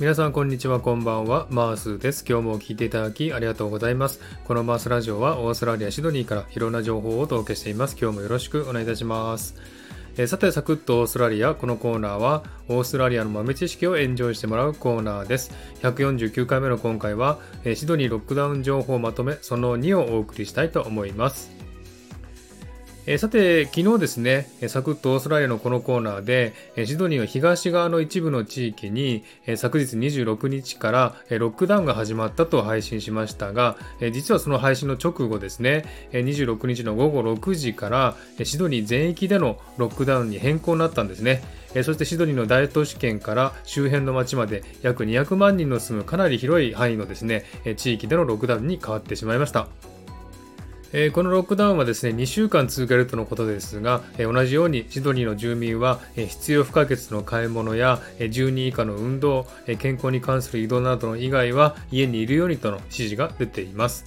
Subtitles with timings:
[0.00, 1.46] 皆さんこんにちはこんばんは。
[1.50, 2.24] マースです。
[2.26, 4.18] 今日も聞いていただきありがとうございます。
[4.44, 7.98] このマースラジオはオーストラリアシドニーからいろんな情報をお届けしています。
[8.00, 9.56] 今日もよろしくお願いいたします。
[10.16, 11.54] えさてサクッとオーストラリア。
[11.54, 15.52] このコーナーはオーストラリアの豆知識をエンジョイしてもらうコーナーです。
[15.82, 21.59] 149回目の今回はえシドニーロックダウン情報をまとめその2をお送りしたいと思います。
[23.06, 26.52] えさて、昨日ですね、サクッとオーストラリアのこのコーナーで、
[26.84, 29.24] シドニーの東側の一部の地域に、
[29.56, 33.78] 昨日26日からロックダウンが始まったと配信しましたが、
[34.12, 41.42] 実はその配信の直後ですね、26日の午後6時からシドニー全域でのロックダウンに変更になったんですね。
[41.82, 47.44] そしてシドニーの大都市圏から周辺の町まで約200万人の住むかなり広い範囲のですね、
[47.76, 49.68] 地域でのロックダウンに変わってしまいました。
[50.92, 64.04] えー、このロックダウンはですね2週間続けるとのことですが、えー、同じようにシドニーの住民は、えー、必要不可欠の買い物や、え10人以下の運動、え健康に関する移動などの以外は家にいるようにとの指示が出ています。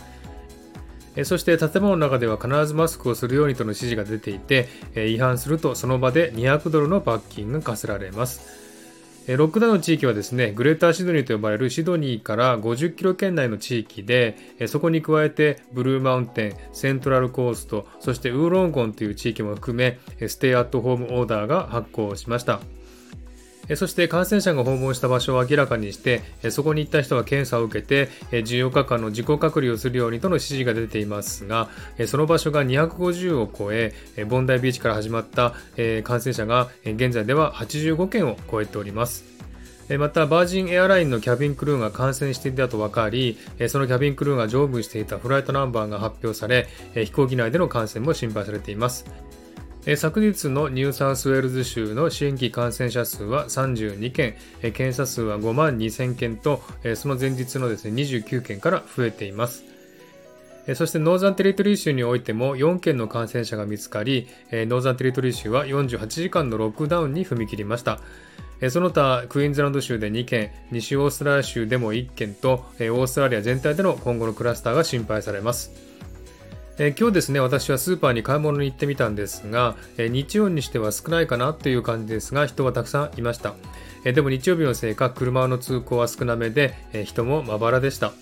[1.23, 8.72] そして建物の中では必ずマスクをするようにとの指示が出ていて、違反するとその場で200ドルの罰金が課せられます。
[9.27, 14.35] ロックダウンの地域はですね、グレーターシドニーと呼ばれるシドニーから50キロ圏内の地域で、
[14.67, 22.59] そこに加えてブルーマウンテン、セントラルコースト、そしてウーロンゴンという地域も含め、ステイアットホームオーダーが発行しました。
[23.75, 31.69] そして感染者が訪問した場所を明らかにして、そこに行った人は検査を受けて、14日間の自己隔離をするようにとの指示が出ていますが、
[32.07, 33.93] その場所が250を超え、
[34.27, 35.53] ボンダイビーチから始まった
[36.03, 39.23] 感染者が現在では85件を超えております。
[39.97, 49.05] また、バージンエアラインのキャビンクルーが感染していたと分かり、そのキャビンクルーが乗務していたフライトナンバーが発表され、飛行機内での感染も心配されています。
[49.97, 56.61] 昨日のニューサウスウェールズ州の新規感染者数は32件、検査数は5万2000件と、
[56.95, 59.65] その前日のですね29件から増えています。
[60.75, 67.99] そしてノーザンテリトリー州においても4件の感染者が見つかり、ノーザンテリトリー州は48時間のロックダウンに踏み切りました。
[68.69, 75.92] その他、クイーンズランド州で2件、西オーストラリア州でも1件と、オーストラリア全体での今後のクラスターが心配されます。
[76.79, 83.53] えー、今日ですね、私はスーパーに買い物に行ってみたんですが、えー、日曜にしては少ないかなという感じですが、人はたくさんいました。
[84.05, 88.13] え、でも日曜日のせいか、車の通行は少なめで、え人もまばらでした。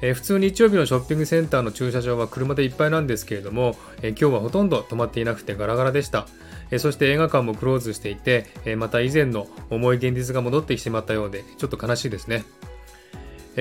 [0.00, 6.26] え普通日曜日のショッピングセンターの駐車場は車でいっぱいなんですけれども、え今日はほとんど止まっていなくてガラガラでした。
[6.70, 12.44] えそして映画館もクローズしていて、えまた以前の重い現実が戻ってきてしまったようで、ちょっと悲しいですね。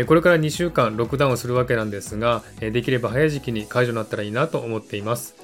[0.08, 5.36] これから2週間ロックダウンをするわけなんですが、できれば早い時期に解除になったらいいなと思っています。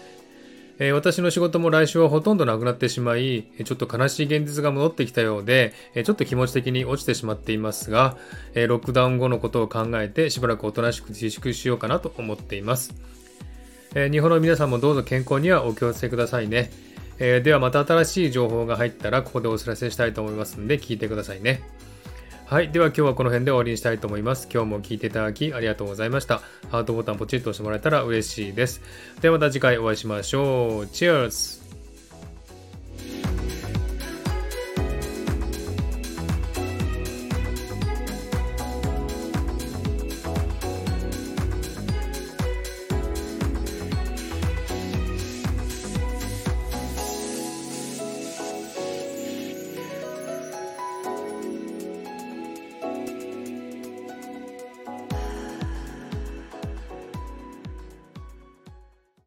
[0.94, 5.74] 私の仕事も来週はほとんどなくなってしまい、ちょっと悲しい現実が戻ってきたようで、
[6.06, 8.16] ちょっと気持ち的に落ちてしまっていますが、
[8.54, 12.94] ロックダウン後のことを考えてしばらくおとなしく自粛しようかなと思っています。
[13.94, 16.70] 日本の皆さんもどうぞ健康にはお気をつけくださいね。
[17.18, 21.64] ではまた新しい情報が入ったらここでお知らせしたいと思いますので聞いてくださいね。
[22.50, 22.72] はい。
[22.72, 24.48] では今日はこの辺で終わりにしたいと思います。
[24.50, 26.40] 今日も聞いていただきありがとうございました。
[26.72, 28.82] ハートボタンポチッと押してもらえたら嬉しいです。
[29.20, 30.86] ではまた次回お会いしましょう。
[30.86, 31.67] Cheers!